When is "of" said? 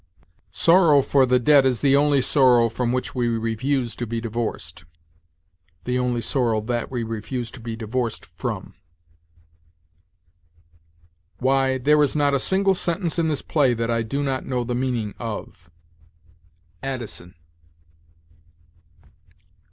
15.19-15.69